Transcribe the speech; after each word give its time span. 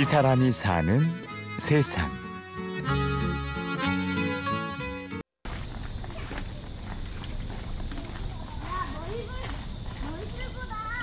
이 0.00 0.04
사람이 0.04 0.50
사는 0.50 0.98
세상. 1.58 2.10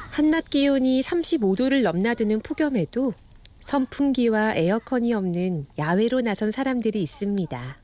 한낮 0.09 0.49
기온이 0.49 1.03
35도를 1.03 1.83
넘나드는 1.83 2.39
폭염에도 2.39 3.13
선풍기와 3.59 4.55
에어컨이 4.55 5.13
없는 5.13 5.67
야외로 5.77 6.21
나선 6.21 6.49
사람들이 6.49 7.03
있습니다. 7.03 7.77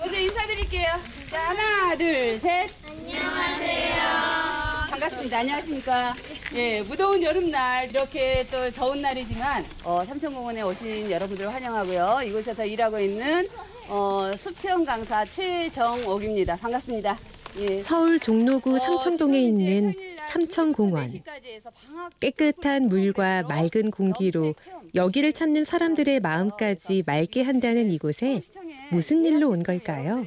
먼저 0.00 0.18
인사드릴게요. 0.20 0.88
자, 1.30 1.48
하나, 1.48 1.96
둘, 1.96 2.36
셋. 2.36 2.68
안녕하세요. 2.86 3.97
반갑습니다. 4.98 5.38
안녕하십니까. 5.38 6.14
예, 6.54 6.82
무더운 6.82 7.22
여름날, 7.22 7.88
이렇게 7.88 8.44
또 8.50 8.68
더운 8.72 9.00
날이지만, 9.00 9.64
어, 9.84 10.04
삼천공원에 10.04 10.62
오신 10.62 11.10
여러분들을 11.10 11.52
환영하고요. 11.54 12.22
이곳에서 12.26 12.64
일하고 12.64 12.98
있는, 12.98 13.48
어, 13.88 14.30
숲체험 14.36 14.84
강사 14.84 15.24
최정옥입니다. 15.24 16.56
반갑습니다. 16.56 17.16
예. 17.60 17.82
서울 17.82 18.18
종로구 18.18 18.74
어, 18.74 18.78
삼청동에 18.78 19.40
있는 19.40 19.94
삼청공원. 20.26 21.12
4시까지 21.12 21.44
해서 21.46 21.70
방학 21.70 22.20
깨끗한 22.20 22.88
물과 22.88 23.44
맑은 23.44 23.90
공기로 23.90 24.54
여기를 24.94 25.32
찾는 25.32 25.64
사람들의 25.64 26.20
마음까지 26.20 27.04
맑게 27.06 27.42
한다는 27.42 27.90
이곳에 27.90 28.42
무슨 28.90 29.24
일로 29.24 29.50
온 29.50 29.62
걸까요? 29.62 30.26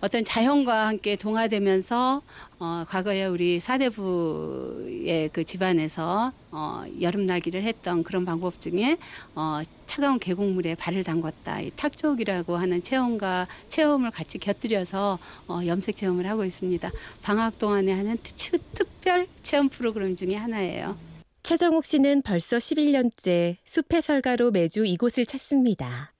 어떤 0.00 0.24
자연과 0.24 0.86
함께 0.88 1.16
동화되면서 1.16 2.22
어, 2.60 2.84
과거에 2.88 3.24
우리 3.26 3.58
사대부의 3.58 5.30
그 5.32 5.44
집안에서 5.44 6.32
어, 6.52 6.84
여름나기를 7.00 7.62
했던 7.64 8.04
그런 8.04 8.24
방법 8.24 8.60
중에 8.60 8.96
어, 9.34 9.60
차가운 9.86 10.20
계곡물에 10.20 10.76
발을 10.76 11.02
담궜다. 11.02 11.64
이 11.64 11.72
탁족이라고 11.74 12.56
하는 12.56 12.82
체험과 12.82 13.48
체험을 13.68 14.12
같이 14.12 14.38
곁들여서 14.38 15.18
어, 15.48 15.60
염색 15.66 15.96
체험을 15.96 16.28
하고 16.28 16.44
있습니다. 16.44 16.90
방학 17.22 17.58
동안에 17.58 17.92
하는 17.92 18.16
특, 18.22 18.36
특별 18.74 19.26
체험 19.42 19.68
프로그램 19.68 20.14
중에 20.14 20.36
하나예요. 20.36 20.96
최정욱 21.42 21.84
씨는 21.84 22.22
벌써 22.22 22.58
11년째 22.58 23.56
숲의 23.64 24.02
설가로 24.02 24.50
매주 24.52 24.84
이곳을 24.84 25.26
찾습니다. 25.26 26.12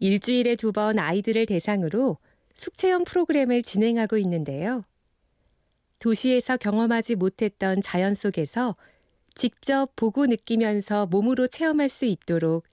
일주일에 0.00 0.56
두 0.56 0.72
번 0.72 0.98
아이들을 0.98 1.46
대상으로 1.46 2.16
숲 2.54 2.76
체험 2.76 3.04
프로그램을 3.04 3.62
진행하고 3.62 4.18
있는데요. 4.18 4.84
도시에서 5.98 6.56
경험하지 6.56 7.16
못했던 7.16 7.82
자연 7.82 8.14
속에서 8.14 8.76
직접 9.34 9.94
보고 9.96 10.26
느끼면서 10.26 11.06
몸으로 11.06 11.46
체험할 11.46 11.88
수 11.88 12.04
있도록 12.04 12.64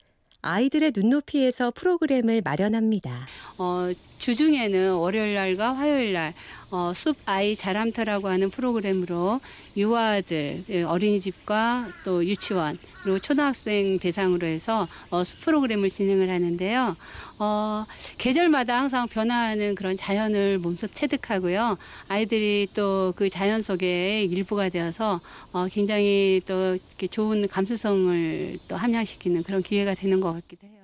아이들의 0.41 0.93
눈높이에서 0.95 1.71
프로그램을 1.71 2.41
마련합니다. 2.41 3.27
어, 3.57 3.91
주중에는 4.19 4.93
월요일 4.93 5.35
날과 5.35 5.73
화요일 5.73 6.13
날 6.13 6.33
어, 6.69 6.91
숲 6.93 7.15
아이 7.25 7.55
자람터라고 7.55 8.27
하는 8.27 8.49
프로그램으로 8.49 9.39
유아들, 9.77 10.65
예, 10.69 10.83
어린이집과 10.83 11.87
또 12.03 12.25
유치원 12.25 12.77
그리고 13.03 13.19
초등학생 13.19 13.99
대상으로 13.99 14.45
해서 14.47 14.87
어, 15.09 15.23
숲 15.23 15.41
프로그램을 15.41 15.89
진행을 15.89 16.29
하는데요. 16.29 16.97
어, 17.39 17.85
계절마다 18.17 18.79
항상 18.79 19.07
변화하는 19.07 19.75
그런 19.75 19.95
자연을 19.95 20.57
몸소 20.57 20.87
체득하고요. 20.87 21.77
아이들이 22.07 22.67
또 22.73 23.13
그 23.15 23.29
자연 23.29 23.61
속의 23.61 24.25
일부가 24.25 24.69
되어서 24.69 25.19
어, 25.51 25.67
굉장히 25.71 26.41
또 26.45 26.75
이렇게 26.75 27.07
좋은 27.07 27.47
감수성을 27.47 28.59
또 28.67 28.75
함양시키는 28.75 29.43
그런 29.43 29.63
기회가 29.63 29.93
되는 29.93 30.19
것 30.19 30.33
같기도 30.33 30.67
해요. 30.67 30.76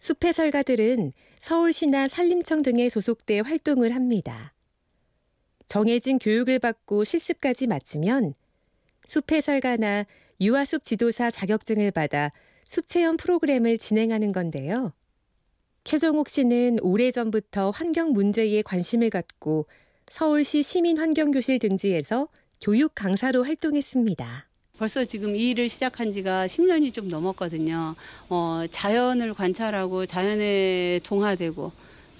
숲의 0.00 0.32
설가들은 0.32 1.12
서울시나 1.38 2.08
산림청 2.08 2.62
등에 2.62 2.88
소속돼 2.88 3.40
활동을 3.40 3.94
합니다. 3.94 4.52
정해진 5.66 6.18
교육을 6.18 6.58
받고 6.58 7.04
실습까지 7.04 7.66
마치면 7.66 8.34
숲의 9.06 9.42
설가나 9.42 10.06
유아숲 10.40 10.82
지도사 10.84 11.30
자격증을 11.30 11.90
받아 11.90 12.32
숲 12.64 12.86
체험 12.86 13.16
프로그램을 13.16 13.78
진행하는 13.78 14.32
건데요. 14.32 14.92
최정옥 15.84 16.28
씨는 16.28 16.78
오래전부터 16.82 17.70
환경 17.70 18.12
문제에 18.12 18.62
관심을 18.62 19.10
갖고 19.10 19.66
서울시 20.08 20.62
시민환경교실 20.62 21.58
등지에서 21.58 22.28
교육 22.60 22.94
강사로 22.94 23.44
활동했습니다. 23.44 24.49
벌써 24.80 25.04
지금 25.04 25.36
이 25.36 25.50
일을 25.50 25.68
시작한 25.68 26.10
지가 26.10 26.46
10년이 26.46 26.94
좀 26.94 27.08
넘었거든요. 27.08 27.94
어, 28.30 28.64
자연을 28.70 29.34
관찰하고 29.34 30.06
자연에 30.06 31.00
동화되고 31.02 31.70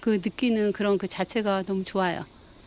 그 0.00 0.21
느끼는 0.22 0.72
그런 0.72 0.98
그 0.98 1.09
자체가 1.09 1.62
너무 1.62 1.84
좋아요. 1.84 2.22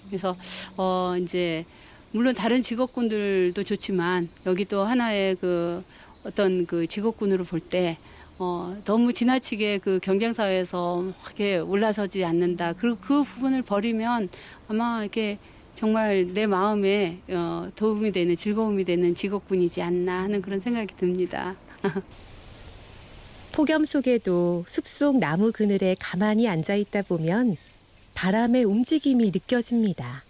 그래서 0.07 0.35
어, 0.77 1.13
이제 1.21 1.63
물론 2.09 2.33
다른 2.33 2.63
직업군들도 2.63 3.63
좋지만 3.63 4.29
여기 4.47 4.65
또 4.65 4.81
하나의 4.83 5.35
그 5.35 5.83
어떤 6.23 6.65
그 6.65 6.87
직업군으로 6.87 7.43
볼때 7.43 7.99
어, 8.39 8.75
너무 8.85 9.13
지나치게 9.13 9.77
그 9.77 9.99
경쟁 10.01 10.33
사회에서 10.33 11.13
하게 11.21 11.59
올라서지 11.59 12.25
않는다. 12.25 12.73
그, 12.73 12.99
그 12.99 13.23
부분을 13.23 13.61
버리면 13.61 14.29
아마 14.67 15.03
이렇게 15.03 15.37
정말 15.75 16.27
내 16.33 16.45
마음에 16.45 17.19
어, 17.29 17.69
도움이 17.75 18.11
되는 18.11 18.35
즐거움이 18.35 18.83
되는 18.83 19.15
직업군이지 19.15 19.81
않나 19.81 20.23
하는 20.23 20.41
그런 20.41 20.59
생각이 20.59 20.95
듭니다. 20.95 21.55
폭염 23.51 23.85
속에도 23.85 24.65
숲속 24.67 25.17
나무 25.17 25.51
그늘에 25.51 25.95
가만히 25.99 26.47
앉아 26.47 26.75
있다 26.75 27.03
보면 27.03 27.57
바람의 28.13 28.63
움직임이 28.63 29.25
느껴집니다. 29.25 30.23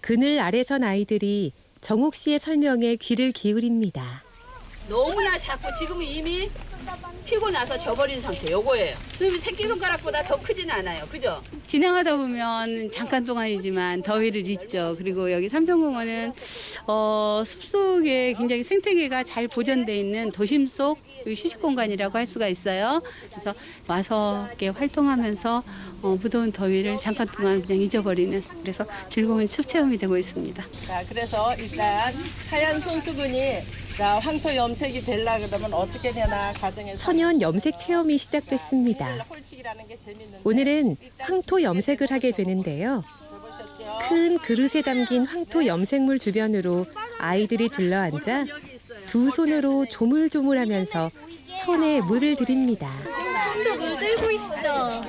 그늘 0.00 0.38
아래 0.38 0.62
선 0.62 0.84
아이들이 0.84 1.52
정옥 1.80 2.14
씨의 2.14 2.38
설명에 2.38 2.96
귀를 2.96 3.32
기울입니다. 3.32 4.22
너무나 4.88 5.38
작고 5.38 5.74
지금은 5.78 6.04
이미 6.04 6.48
피고 7.24 7.50
나서 7.50 7.76
져버린 7.76 8.20
상태 8.20 8.50
요거예요. 8.52 8.94
선생님 9.10 9.40
새끼손가락보다 9.40 10.22
더 10.22 10.40
크지는 10.40 10.72
않아요. 10.76 11.04
그죠? 11.06 11.42
진행하다 11.66 12.16
보면 12.16 12.90
잠깐 12.92 13.24
동안이지만 13.24 14.02
더위를 14.02 14.48
잊죠. 14.48 14.94
그리고 14.96 15.32
여기 15.32 15.48
삼천공원은 15.48 16.32
어, 16.86 17.42
숲속에 17.44 18.34
굉장히 18.34 18.62
생태계가 18.62 19.24
잘 19.24 19.48
보존돼 19.48 19.98
있는 19.98 20.30
도심 20.30 20.68
속 20.68 20.98
휴식 21.26 21.60
공간이라고 21.60 22.16
할 22.16 22.26
수가 22.26 22.46
있어요. 22.46 23.02
그래서 23.30 23.54
와서 23.88 24.46
이렇게 24.48 24.68
활동하면서 24.68 25.62
어, 26.02 26.18
무더운 26.22 26.52
더위를 26.52 27.00
잠깐 27.00 27.26
동안 27.26 27.60
그냥 27.62 27.82
잊어버리는 27.82 28.44
그래서 28.60 28.86
즐거운 29.08 29.48
숲 29.48 29.66
체험이 29.66 29.98
되고 29.98 30.16
있습니다. 30.16 30.64
자, 30.86 31.04
그래서 31.08 31.54
일단 31.56 32.14
하얀 32.48 32.80
손수건이 32.80 33.62
자, 33.96 34.18
황토 34.18 34.54
염색이 34.54 35.06
되려 35.06 35.38
그러면 35.38 35.72
어떻게 35.72 36.12
되나 36.12 36.52
가정에서 36.52 36.75
천연 36.96 37.40
염색 37.40 37.78
체험이 37.78 38.18
시작됐습니다. 38.18 39.24
재밌는데 40.04 40.40
오늘은 40.44 40.96
황토 41.18 41.62
염색을 41.62 42.10
하게 42.10 42.32
되는데요. 42.32 43.02
큰 44.08 44.38
그릇에 44.38 44.82
담긴 44.82 45.24
황토 45.24 45.66
염색물 45.66 46.18
주변으로 46.18 46.86
아이들이 47.18 47.68
둘러앉아 47.68 48.44
두 49.06 49.30
손으로 49.30 49.86
조물조물하면서 49.86 51.10
손에 51.64 52.00
물을 52.02 52.36
들입니다. 52.36 52.90
손도 53.54 53.76
물 53.76 53.98
들고 53.98 54.30
있어. 54.32 55.04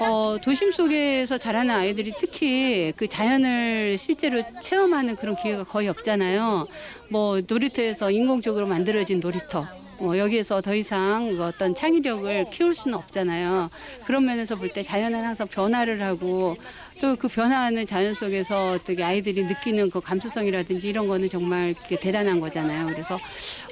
어, 0.00 0.38
도심 0.42 0.72
속에서 0.72 1.38
자라는 1.38 1.72
아이들이 1.72 2.12
특히 2.18 2.92
그 2.96 3.06
자연을 3.06 3.96
실제로 3.96 4.42
체험하는 4.60 5.16
그런 5.16 5.36
기회가 5.36 5.62
거의 5.64 5.88
없잖아요. 5.88 6.66
뭐 7.08 7.40
놀이터에서 7.46 8.10
인공적으로 8.10 8.66
만들어진 8.66 9.20
놀이터. 9.20 9.66
어, 10.02 10.18
여기에서 10.18 10.60
더 10.60 10.74
이상 10.74 11.36
그 11.36 11.44
어떤 11.44 11.74
창의력을 11.74 12.46
키울 12.50 12.74
수는 12.74 12.96
없잖아요. 12.98 13.70
그런 14.04 14.24
면에서 14.24 14.56
볼 14.56 14.68
때 14.72 14.82
자연은 14.82 15.22
항상 15.24 15.46
변화를 15.46 16.02
하고 16.02 16.56
또 17.00 17.16
그 17.16 17.28
변화하는 17.28 17.86
자연 17.86 18.14
속에서 18.14 18.72
어떻게 18.72 19.02
아이들이 19.02 19.44
느끼는 19.44 19.90
그 19.90 20.00
감수성이라든지 20.00 20.88
이런 20.88 21.06
거는 21.08 21.28
정말 21.28 21.74
대단한 22.00 22.40
거잖아요. 22.40 22.86
그래서 22.86 23.18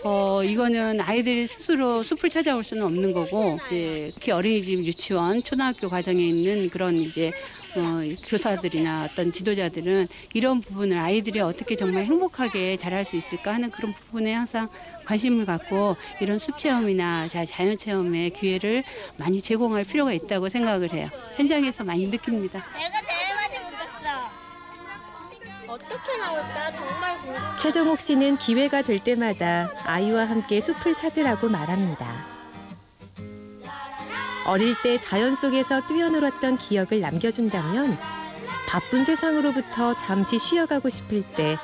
어, 0.05 0.43
이거는 0.45 1.01
아이들이 1.01 1.47
스스로 1.47 2.03
숲을 2.03 2.29
찾아올 2.31 2.65
수는 2.65 2.83
없는 2.85 3.13
거고 3.13 3.59
이제 3.67 4.11
특히 4.15 4.33
어린이집, 4.33 4.85
유치원, 4.85 5.43
초등학교 5.43 5.89
과정에 5.89 6.21
있는 6.21 6.71
그런 6.71 6.95
이제 6.95 7.33
어, 7.77 8.01
교사들이나 8.27 9.05
어떤 9.11 9.31
지도자들은 9.33 10.09
이런 10.35 10.61
부분을 10.61 10.99
아이들이 10.99 11.39
어떻게 11.41 11.77
정말 11.77 12.05
행복하게 12.05 12.77
자랄 12.77 13.05
수 13.05 13.15
있을까 13.17 13.55
하는 13.55 13.71
그런 13.71 13.93
부분에 13.95 14.33
항상 14.33 14.69
관심을 15.05 15.47
갖고 15.47 15.97
이런 16.21 16.39
숲 16.41 16.59
체험이나 16.59 17.29
자- 17.29 17.45
자연 17.45 17.79
체험의 17.79 18.31
기회를 18.31 18.83
많이 19.17 19.41
제공할 19.41 19.85
필요가 19.85 20.13
있다고 20.13 20.49
생각을 20.49 20.93
해요. 20.93 21.09
현장에서 21.37 21.85
많이 21.85 22.09
느낍니다. 22.09 22.65
어떻게 25.91 26.17
나올까 26.17 26.71
정말 26.71 27.19
궁금해. 27.19 27.39
최정옥 27.61 27.99
씨는 27.99 28.37
기회가 28.39 28.83
될 28.83 29.01
때마다 29.01 29.69
아이와 29.85 30.25
함께 30.25 30.61
숲을 30.61 30.95
찾으라고 30.95 31.49
말합니다. 31.49 32.07
어릴 34.47 34.75
때 34.83 34.99
자연 35.01 35.35
속에서 35.35 35.81
뛰어놀았던 35.87 36.59
기억을 36.59 37.01
남겨준다면 37.01 37.99
바쁜 38.69 39.05
세상으로부터 39.05 39.95
잠시 39.95 40.39
쉬어가고 40.39 40.89
싶을 40.89 41.23
때 41.35 41.57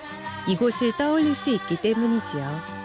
이곳을 0.49 0.93
떠올릴 0.97 1.35
수 1.35 1.51
있기 1.51 1.77
때문이지요. 1.77 2.77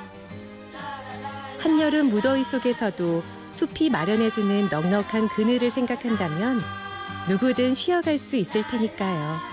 한여름 1.60 2.10
무더위 2.10 2.44
속에서도 2.44 3.24
숲이 3.54 3.90
마련해주는 3.90 4.70
넉넉한 4.70 5.28
그늘을 5.30 5.72
생각한다면 5.72 6.62
누구든 7.28 7.76
쉬어갈 7.76 8.18
수 8.18 8.36
있을 8.36 8.64
테니까요. 8.64 9.51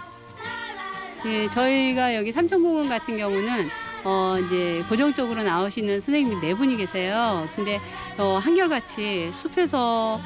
예, 1.26 1.48
저희가 1.48 2.14
여기 2.14 2.32
삼천공원 2.32 2.88
같은 2.88 3.16
경우는 3.16 3.68
어 4.04 4.36
이제 4.38 4.84
고정적으로 4.88 5.42
나오시는 5.42 6.00
선생님이 6.00 6.40
네 6.40 6.54
분이 6.54 6.76
계세요. 6.76 7.46
근데 7.56 7.80
어 8.18 8.38
한결같이 8.38 9.30
숲에서 9.32 10.20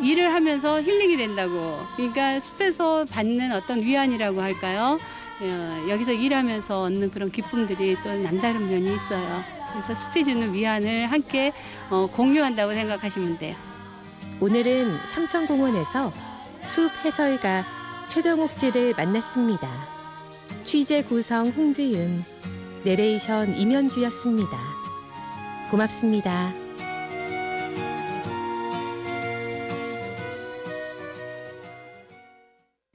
일을 0.00 0.32
하면서 0.34 0.82
힐링이 0.82 1.16
된다고. 1.16 1.78
그러니까 1.96 2.40
숲에서 2.40 3.04
받는 3.10 3.52
어떤 3.52 3.80
위안이라고 3.82 4.42
할까요? 4.42 4.98
어, 5.40 5.86
여기서 5.88 6.12
일하면서 6.12 6.82
얻는 6.82 7.10
그런 7.10 7.30
기쁨들이 7.30 7.96
또 8.02 8.12
남다른 8.12 8.68
면이 8.68 8.94
있어요. 8.94 9.42
그래서 9.72 9.94
숲이 9.94 10.24
주는 10.24 10.52
위안을 10.52 11.10
함께 11.12 11.52
어, 11.90 12.08
공유한다고 12.12 12.72
생각하시면 12.74 13.38
돼요. 13.38 13.56
오늘은 14.40 14.96
삼천공원에서 15.14 16.12
숲 16.66 16.90
해설가 17.04 17.64
최정옥 18.12 18.50
씨를 18.52 18.94
만났습니다. 18.96 19.95
취재 20.66 21.00
구성 21.04 21.46
홍지은, 21.50 22.24
내레이션 22.84 23.56
임현주였습니다. 23.56 24.58
고맙습니다. 25.70 26.65